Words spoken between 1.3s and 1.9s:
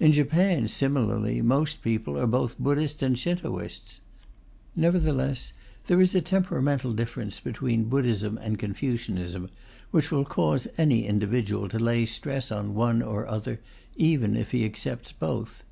most